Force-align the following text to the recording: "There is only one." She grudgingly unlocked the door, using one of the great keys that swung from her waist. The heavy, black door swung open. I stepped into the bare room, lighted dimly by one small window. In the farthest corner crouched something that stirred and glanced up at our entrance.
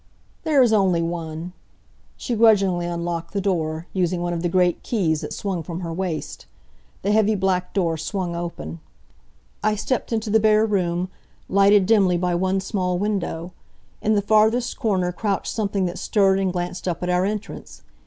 "There 0.45 0.63
is 0.63 0.73
only 0.73 1.03
one." 1.03 1.53
She 2.17 2.33
grudgingly 2.35 2.87
unlocked 2.87 3.33
the 3.35 3.39
door, 3.39 3.85
using 3.93 4.19
one 4.19 4.33
of 4.33 4.41
the 4.41 4.49
great 4.49 4.81
keys 4.81 5.21
that 5.21 5.31
swung 5.31 5.61
from 5.61 5.81
her 5.81 5.93
waist. 5.93 6.47
The 7.03 7.11
heavy, 7.11 7.35
black 7.35 7.71
door 7.71 7.97
swung 7.97 8.35
open. 8.35 8.79
I 9.63 9.75
stepped 9.75 10.11
into 10.11 10.31
the 10.31 10.39
bare 10.39 10.65
room, 10.65 11.09
lighted 11.47 11.85
dimly 11.85 12.17
by 12.17 12.33
one 12.33 12.61
small 12.61 12.97
window. 12.97 13.53
In 14.01 14.15
the 14.15 14.23
farthest 14.23 14.79
corner 14.79 15.11
crouched 15.11 15.53
something 15.53 15.85
that 15.85 15.99
stirred 15.99 16.39
and 16.39 16.51
glanced 16.51 16.87
up 16.87 17.03
at 17.03 17.09
our 17.11 17.23
entrance. 17.23 17.83